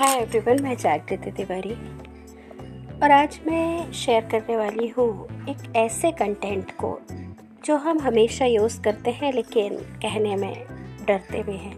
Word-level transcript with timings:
Hi 0.00 0.16
everyone 0.16 0.62
मैं 0.62 0.76
जागृति 0.76 1.30
तिवारी। 1.30 1.72
और 3.02 3.10
आज 3.10 3.40
मैं 3.46 3.92
शेयर 3.92 4.24
करने 4.24 4.56
वाली 4.56 4.88
हूँ 4.88 5.26
एक 5.48 5.76
ऐसे 5.76 6.12
कंटेंट 6.12 6.70
को, 6.70 7.00
जो 7.64 7.76
हम 7.76 7.98
हमेशा 7.98 8.44
यूज़ 8.44 8.80
करते 8.80 9.10
हैं, 9.10 9.32
लेकिन 9.32 9.74
कहने 9.74 10.36
में 10.36 10.64
डरते 11.06 11.42
भी 11.42 11.56
हैं। 11.56 11.76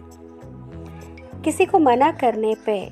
किसी 1.41 1.65
को 1.65 1.79
मना 1.79 2.11
करने 2.11 2.55
पे 2.55 2.91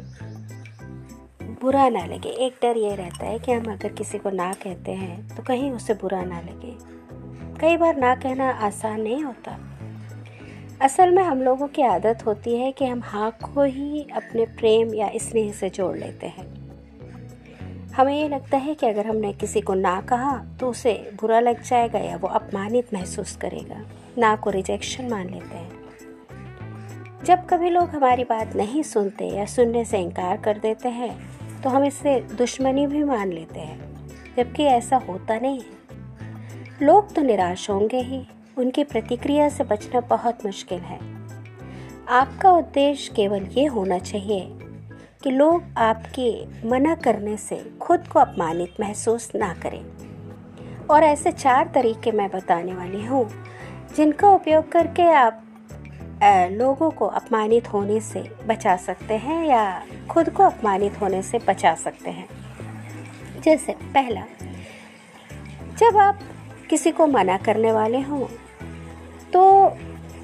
बुरा 1.44 1.90
ना 1.90 2.06
लगे। 2.06 2.30
एक 2.30 2.60
डर 2.62 2.78
ये 2.78 2.96
रहता 2.96 3.26
है 3.26 3.40
कि 3.40 3.52
हम 3.52 3.74
अगर 3.74 3.90
किसी 3.90 4.18
को 4.18 4.30
ना 4.30 4.54
कहते 4.54 4.92
हैं 4.92 5.36
तो 5.36 5.44
कहीं 5.44 5.72
उसे 5.72 5.94
बुरा 5.94 6.24
ना 6.24 6.42
लगे। 6.42 6.78
कई 7.60 7.78
बार 7.78 7.98
ना 7.98 8.16
कहना 8.16 8.50
आसान 8.50 9.02
नहीं 9.02 9.24
होता। 9.24 9.71
असल 10.82 11.12
में 11.12 11.24
हम 11.24 11.42
लोगों 11.42 11.68
की 11.68 11.82
आदत 11.82 12.26
होती 12.26 12.56
है 12.58 12.72
कि 12.72 12.86
हम 12.86 13.02
हाँ 13.04 13.30
को 13.44 13.64
ही 13.64 14.06
अपने 14.16 14.46
प्रेम 14.46 14.94
या 14.94 15.10
स्नेह 15.16 15.52
से 15.52 15.70
जोड़ 15.70 15.98
लेते 15.98 16.28
हैं। 16.28 16.46
हमें 17.92 18.14
ये 18.22 18.30
लगता 18.30 18.58
है 18.58 18.74
कि 18.74 18.88
अगर 18.88 19.08
हमने 19.08 19.34
किसी 19.34 19.62
को 19.62 19.74
ना 19.74 20.02
कहा 20.02 20.38
तो 20.60 20.70
उसे 20.70 20.94
बुरा 21.22 21.40
लग 21.40 21.62
जाएगा 21.64 22.00
या 22.00 22.18
वो 22.18 22.28
अपमानित 22.28 22.94
महसूस 22.94 23.36
करेगा। 23.36 23.86
ना 24.18 24.36
को 24.36 24.50
रिजेक्शन 24.50 25.10
मान 25.10 25.30
लेते 25.30 25.58
हैं। 25.58 25.72
जब 27.24 27.46
कभी 27.46 27.70
लोग 27.70 27.90
हमारी 27.90 28.24
बात 28.24 28.56
नहीं 28.56 28.84
सुनते 28.84 29.26
या 29.26 29.46
सुनने 29.46 29.86
से 29.86 30.00
इनकार 30.00 30.38
कर 30.38 30.58
देते 30.58 30.90
हैं 30.90 31.62
तो 31.62 31.70
हम 31.70 31.86
इसे 31.86 32.20
दुश्मनी 32.38 32.88
भी 32.88 33.04
मान 33.04 33.34
लेते 33.34 33.60
हैं, 33.60 33.80
जबकि 34.38 34.64
ऐसा 34.64 34.98
होता 35.10 35.40
नहीं 35.40 35.60
है। 35.60 36.86
लोग 36.86 37.14
तो 37.16 37.22
निराश 37.22 37.70
होंगे 37.70 38.02
ही। 38.02 38.26
उनकी 38.62 38.84
प्रतिक्रिया 38.84 39.50
से 39.50 39.64
बचना 39.64 40.00
बहुत 40.00 40.46
मुश्किल 40.46 40.80
है। 40.80 41.00
आपका 42.10 42.52
उद्देश्य 42.52 43.14
केवल 43.16 43.44
ये 43.44 43.66
होना 43.66 44.00
चाहिए 44.00 44.50
कि 45.24 45.32
लोग 45.32 45.64
आपके 45.78 46.46
मना 46.68 46.96
करने 46.96 47.38
से 47.38 47.72
खुद 47.82 48.08
को 48.08 48.20
अपमानित 48.20 48.74
महसूस 48.80 49.32
ना 49.36 49.54
करें। 49.54 49.86
और 50.88 51.04
ऐसे 51.04 51.32
चार 51.32 51.72
तरीके 51.76 52.12
मैं 52.12 52.30
बताने 52.30 52.74
वाली 52.74 53.06
हूँ, 53.06 53.30
जिनका 53.96 54.30
उपयोग 54.30 54.72
करके 54.72 55.04
आप 55.04 55.44
लोगों 56.52 56.92
को 56.92 57.06
अपमानित 57.06 57.74
होने 57.74 58.00
से 58.00 58.32
बचा 58.48 58.76
सकते 58.78 59.14
हैं 59.14 59.46
या 59.46 59.86
खुद 60.10 60.30
को 60.30 60.44
अपमानित 60.44 61.02
होने 61.02 61.22
से 61.22 61.38
बचा 61.38 61.76
सकते 61.76 62.10
हैं। 62.10 62.28
जैसे, 63.42 63.74
पहला, 63.74 64.24
जब 65.78 65.98
आप 65.98 66.20
किसी 66.70 66.92
को 66.92 67.08
मना 67.08 67.38
करने 67.38 67.72
वाले 67.72 68.02
हों 68.02 68.28
तो 69.34 69.44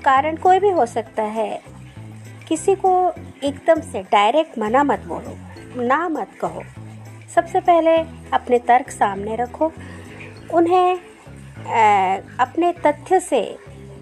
कारण 0.03 0.35
कोई 0.35 0.59
भी 0.59 0.69
हो 0.69 0.85
सकता 0.85 1.23
है। 1.23 1.61
किसी 2.47 2.75
को 2.75 2.91
एकदम 3.43 3.81
से 3.81 4.01
डायरेक्ट 4.03 4.57
मना 4.59 4.83
मत 4.83 5.03
बोलो, 5.07 5.35
ना 5.83 6.07
मत 6.09 6.31
कहो। 6.41 6.63
सबसे 7.35 7.59
पहले 7.59 7.95
अपने 8.33 8.59
तर्क 8.59 8.89
सामने 8.89 9.35
रखो। 9.35 9.71
उन्हें 10.53 10.99
अपने 12.39 12.71
तथ्य 12.85 13.19
से, 13.19 13.57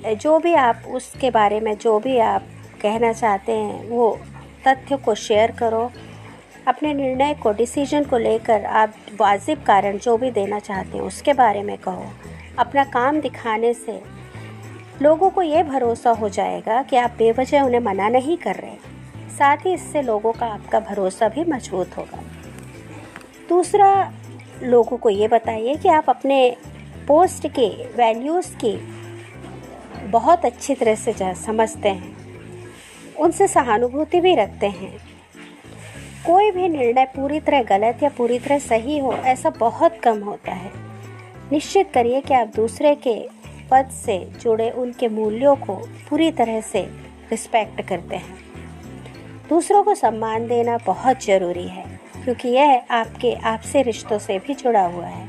जो 0.05 0.37
भी 0.39 0.53
आप 0.53 0.83
उसके 0.87 1.31
बारे 1.31 1.59
में, 1.59 1.77
जो 1.77 1.99
भी 1.99 2.17
आप 2.17 2.43
कहना 2.81 3.13
चाहते 3.13 3.51
हैं, 3.51 3.87
वो 3.89 4.19
तथ्य 4.67 4.97
को 4.97 5.15
शेयर 5.15 5.51
करो। 5.51 5.89
अपने 6.67 6.93
निर्णय 6.93 7.33
को 7.33 7.51
डिसीज़न 7.51 8.03
को 8.03 8.17
लेकर 8.17 8.65
आप 8.65 8.93
वाजिब 9.19 9.63
कारण 9.63 9.97
जो 9.97 10.17
भी 10.17 10.31
देना 10.31 10.59
चाहते 10.59 10.97
हैं, 10.97 11.05
उसके 11.05 11.33
बारे 11.33 11.63
में 11.63 11.77
कहो। 11.77 12.05
अपना 12.59 12.83
काम 12.83 13.19
दिखाने 13.21 13.73
से 13.73 14.01
लोगों 15.01 15.29
को 15.29 15.41
ये 15.41 15.63
भरोसा 15.63 16.09
हो 16.09 16.29
जाएगा 16.29 16.83
कि 16.83 16.95
आप 16.95 17.11
बेवजह 17.17 17.61
उन्हें 17.61 17.81
मना 17.81 18.09
नहीं 18.09 18.37
कर 18.37 18.55
रहे। 18.55 18.95
साथ 19.37 19.57
ही 19.57 19.73
इससे 19.73 20.01
लोगों 20.01 20.33
का 20.33 20.45
आपका 20.45 20.79
भरोसा 20.79 21.29
भी 21.29 21.43
मज़बूत 21.43 21.97
होगा। 21.97 22.23
दूसरा, 23.49 24.13
लोगों 24.63 24.97
को 24.97 25.09
ये 25.09 25.27
बताइए 25.27 25.75
कि 25.75 25.89
आप 25.89 26.09
अपने 26.09 26.55
पोस्ट 27.07 27.47
के 27.47 27.67
वैल्यूज़ 27.67 28.55
की 28.55 28.77
बहुत 30.03 30.45
अच्छी 30.45 30.75
तरह 30.75 30.95
से 30.95 31.13
जा, 31.13 31.33
समझते 31.33 31.89
हैं। 31.89 32.17
उनसे 33.19 33.47
सहानुभूति 33.47 34.21
भी 34.21 34.35
रखते 34.35 34.67
हैं। 34.67 34.97
कोई 36.25 36.51
भी 36.51 36.69
निर्णय 36.69 37.05
पूरी 37.05 37.39
तरह 37.39 37.63
गलत 37.63 38.03
या 38.03 38.09
पूरी 38.09 38.39
तरह 38.39 38.59
सही 38.59 38.99
हो, 38.99 39.13
ऐसा 39.13 39.49
बहुत 39.49 39.95
कम 39.95 40.23
होता 40.23 40.51
है। 40.51 40.71
निश्चित 41.51 41.91
करिए 41.93 42.21
कि 42.21 42.33
आप 42.33 42.51
दूसरे 42.55 42.95
के 42.95 43.34
पद 43.71 43.89
से 44.05 44.17
जुड़े 44.41 44.69
उनके 44.69 45.07
मूल्यों 45.07 45.55
को 45.55 45.75
पूरी 46.09 46.31
तरह 46.31 46.61
से 46.61 46.81
रिस्पेक्ट 47.31 47.81
करते 47.81 48.15
हैं। 48.15 48.37
दूसरों 49.49 49.83
को 49.83 49.95
सम्मान 49.95 50.47
देना 50.47 50.77
बहुत 50.77 51.23
ज़रूरी 51.23 51.67
है, 51.67 51.85
क्योंकि 52.23 52.49
यह 52.49 52.81
आपके 52.91 53.33
आपसे 53.35 53.81
रिश्तों 53.81 54.19
से 54.19 54.39
भी 54.39 54.53
जुड़ा 54.53 54.85
हुआ 54.85 55.05
है। 55.05 55.27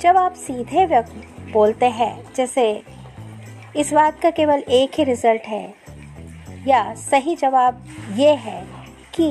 जब 0.00 0.16
आप 0.16 0.34
सीधे 0.34 0.86
व्यक्त 0.86 1.12
बोलते 1.52 1.86
हैं, 1.86 2.32
जैसे, 2.36 2.82
इस 3.76 3.92
बात 3.92 4.20
का 4.20 4.30
केवल 4.30 4.58
एक 4.58 4.98
ही 4.98 5.04
रिज़ल्ट 5.04 5.42
है, 5.42 5.74
या 6.66 6.94
सही 6.94 7.36
जवाब 7.36 7.84
ये 8.16 8.34
है 8.34 8.62
कि 9.14 9.30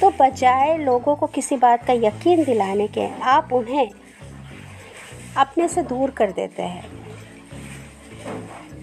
तो 0.00 0.10
बजाय 0.10 0.76
लोगों 0.78 1.14
को 1.16 1.26
किसी 1.26 1.56
बात 1.56 1.84
का 1.84 1.92
यकीन 1.92 2.44
दिलाने 2.44 2.86
के, 2.88 3.06
आप 3.20 3.52
उन्हें 3.52 3.90
अपने 5.36 5.68
से 5.68 5.82
दूर 5.82 6.10
कर 6.10 6.32
देते 6.32 6.62
हैं। 6.62 7.02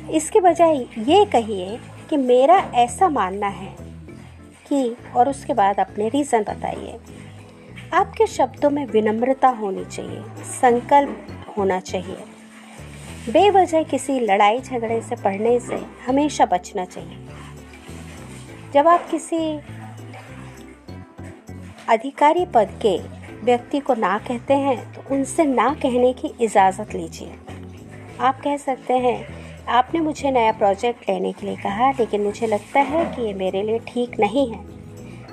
इसके 0.10 0.40
बजाय 0.40 0.78
ये 0.98 1.26
कहिए 1.26 1.80
कि 2.10 2.18
मेरा 2.18 2.58
ऐसा 2.58 3.10
मानना 3.10 3.48
है 3.48 3.76
कि, 4.68 4.96
और 5.16 5.30
उसके 5.30 5.54
बाद 5.54 5.80
अपने 5.80 6.10
रीज़न 6.10 6.44
बताइए। 6.44 7.00
आपके 7.94 8.28
शब्दों 8.28 8.70
में 8.70 8.86
विनम्रता 8.86 9.50
होनी 9.50 9.86
चाहिए, 9.86 10.24
संकल्प 10.44 11.46
होना 11.58 11.80
चाहिए। 11.80 12.18
बेवजह 13.30 13.84
किसी 13.84 14.20
लड़ाई 14.20 14.60
झगड़े 14.60 15.02
से, 15.02 15.16
पढ़ने 15.16 15.60
से 15.60 15.86
हमेशा 16.08 16.46
बचना 16.46 16.86
चाहिए। 16.86 17.18
जब 18.74 18.88
आप 18.88 19.10
किसी 19.10 19.60
अधिकारी 21.90 22.46
पद 22.46 22.80
के 22.86 23.19
व्यक्ति 23.44 23.80
को 23.80 23.94
ना 23.96 24.18
कहते 24.20 24.54
हैं 24.56 24.78
तो 24.94 25.04
उनसे 25.16 25.46
ना 25.46 25.74
कहने 25.74 26.12
की 26.14 26.34
इजाज़त 26.42 26.94
लीजिए। 26.94 27.36
आप 28.20 28.42
कह 28.42 28.58
सकते 28.58 28.94
हैं, 28.98 29.28
आपने 29.70 30.00
मुझे 30.00 30.32
नया 30.32 30.52
प्रोजेक्ट 30.54 31.10
लेने 31.10 31.32
के 31.34 31.46
लिए 31.46 31.56
कहा, 31.56 31.90
लेकिन 31.92 32.22
मुझे 32.22 32.48
लगता 32.48 32.80
है 32.82 33.06
कि 33.06 33.22
ये 33.22 33.34
मेरे 33.34 33.62
लिए 33.64 33.80
ठीक 33.88 34.20
नहीं 34.20 34.50
है। 34.52 34.60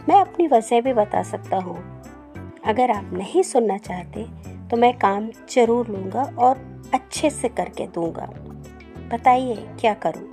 मैं 0.09 0.21
अपनी 0.21 0.47
वजह 0.49 0.81
भी 0.81 0.93
बता 0.93 1.23
सकता 1.25 1.57
हूँ। 1.59 1.77
अगर 2.65 2.91
आप 2.91 3.11
नहीं 3.13 3.43
सुनना 3.43 3.79
चाहते 3.79 4.25
तो 4.69 4.77
मैं 4.77 4.93
काम 4.99 5.29
ज़रूर 5.51 5.89
लूँगा 5.89 6.23
और 6.39 6.59
अच्छे 6.95 7.31
से 7.31 7.49
करके 7.51 7.87
दूँगा। 7.89 8.27
बताइए, 9.11 9.57
क्या 9.81 9.95
करूँ? 9.97 10.29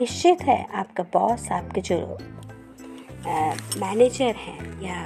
निश्चित 0.00 0.42
है, 0.42 0.66
आपका 0.74 1.02
बॉस 1.12 1.50
आपके 1.52 1.80
जो 1.80 1.96
मैनेजर 3.78 4.34
हैं 4.36 4.82
या 4.82 5.02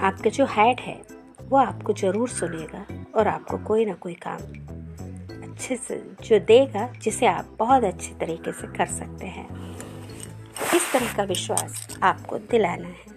आपका 0.00 0.30
जो 0.30 0.44
हेड 0.44 0.80
है, 0.80 1.02
वो 1.42 1.58
आपको 1.58 1.92
ज़रूर 1.92 2.28
सुनेगा 2.28 2.86
और 3.14 3.28
आपको 3.28 3.58
कोई 3.58 3.84
ना 3.84 3.94
कोई 3.94 4.14
काम 4.14 4.40
अच्छे 5.50 5.76
से 5.76 5.96
जो 6.24 6.38
देगा, 6.38 6.92
जिसे 7.02 7.26
आप 7.26 7.56
बहुत 7.58 7.84
अच्छे 7.84 8.14
तरीके 8.14 8.52
से 8.52 8.66
कर 8.66 8.86
सकते 8.86 9.26
हैं। 9.26 9.76
इस 10.74 10.92
तरह 10.92 11.16
का 11.16 11.22
विश्वास 11.22 11.98
आपको 12.02 12.38
दिलाना 12.38 12.88
है। 12.88 13.08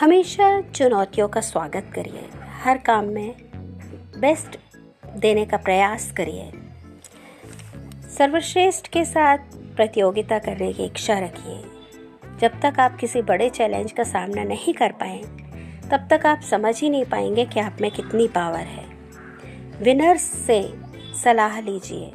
हमेशा 0.00 0.60
चुनौतियों 0.60 1.28
का 1.28 1.40
स्वागत 1.40 1.92
करिए। 1.94 2.28
हर 2.62 2.78
काम 2.78 3.04
में 3.04 3.34
बेस्ट 4.20 4.58
देने 5.16 5.44
का 5.44 5.56
प्रयास 5.56 6.12
करिए। 6.12 6.50
सर्वश्रेष्ठ 8.18 8.88
के 8.88 9.04
साथ 9.04 9.38
प्रतियोगिता 9.76 10.38
करने 10.38 10.72
की 10.72 10.84
इच्छा 10.84 11.18
रखिए। 11.18 11.73
जब 12.44 12.60
तक 12.62 12.80
आप 12.80 12.96
किसी 12.96 13.22
बड़े 13.22 13.50
चैलेंज 13.50 13.92
का 13.92 14.02
सामना 14.02 14.44
नहीं 14.44 14.74
कर 14.74 14.92
पाए, 14.92 15.18
तब 15.90 16.08
तक 16.10 16.26
आप 16.26 16.40
समझ 16.40 16.80
ही 16.80 16.90
नहीं 16.90 17.04
पाएँगे 17.04 17.44
कि 17.44 17.60
आप 17.60 17.76
में 17.80 17.90
कितनी 17.90 18.28
पावर 18.28 18.60
है। 18.60 18.84
विनर्स 19.82 20.22
से 20.22 20.74
सलाह 21.24 21.60
लीजिए। 21.60 22.06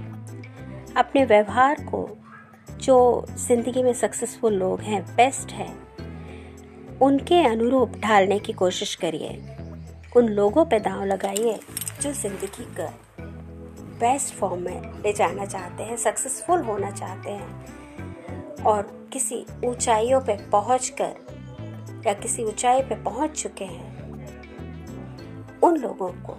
अपने 0.97 1.25
व्यवहार 1.25 1.75
को, 1.81 2.17
जो 2.81 3.25
ज़िंदगी 3.29 3.83
में 3.83 3.93
सक्सेसफुल 3.93 4.53
लोग 4.53 4.81
हैं, 4.81 5.15
बेस्ट 5.15 5.51
हैं, 5.51 5.87
उनके 6.99 7.43
अनुरूप 7.45 7.91
ढालने 7.99 8.39
की 8.39 8.53
कोशिश 8.53 8.95
करिए। 8.95 9.55
उन 10.17 10.27
लोगों 10.27 10.65
पे 10.65 10.79
दांव 10.79 11.05
लगाइए, 11.05 11.59
जो 12.01 12.13
ज़िंदगी 12.13 12.75
का 12.75 12.93
बेस्ट 13.99 14.33
फॉर्म 14.33 14.61
में 14.61 14.81
ले 14.81 15.13
जाना 15.13 15.45
चाहते 15.45 15.83
हैं, 15.83 15.97
सक्सेसफुल 15.97 16.61
होना 16.61 16.91
चाहते 16.91 17.31
हैं। 17.31 17.65
और 18.63 18.98
किसी 19.13 19.45
ऊंचाइयों 19.65 20.19
पे 20.21 20.33
पहुंचकर 20.51 22.03
या 22.05 22.13
किसी 22.13 22.43
ऊंचाई 22.43 22.81
पर 22.81 23.01
पहुँच 23.03 23.41
चुके 23.41 23.65
हैं, 23.65 23.87
उन 25.61 25.77
लोगों 25.77 26.09
को 26.25 26.33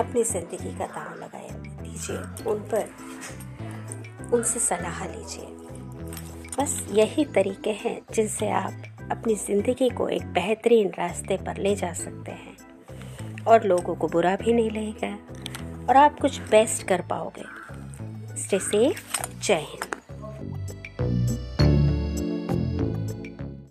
अपनी 0.00 0.22
ज़िंदगी 0.24 0.78
का 0.78 0.86
दाव 0.86 1.18
लगाए 1.18 1.48
दीजिए, 1.50 2.16
उन 2.50 2.60
पर 2.70 2.88
उनसे 4.32 4.60
सलाह 4.60 5.04
लीजिए। 5.06 5.46
बस 6.58 6.86
यही 6.92 7.24
तरीके 7.24 7.70
हैं 7.80 8.00
जिनसे 8.14 8.50
आप 8.50 8.82
अपनी 9.10 9.34
ज़िंदगी 9.36 9.88
को 9.90 10.08
एक 10.08 10.26
बेहतरीन 10.32 10.90
रास्ते 10.98 11.36
पर 11.36 11.56
ले 11.56 11.74
जा 11.76 11.92
सकते 11.92 12.32
हैं। 12.32 13.44
और 13.44 13.64
लोगों 13.64 13.94
को 13.94 14.08
बुरा 14.08 14.36
भी 14.36 14.52
नहीं 14.52 14.70
लगेगा 14.70 15.86
और 15.88 15.96
आप 15.96 16.18
कुछ 16.20 16.40
बेस्ट 16.40 16.86
कर 16.88 17.00
पाओगे। 17.10 17.44
स्टे 18.36 18.58
सेफ़ 18.60 19.22
जय 19.38 19.66
हिंद। 19.68 19.89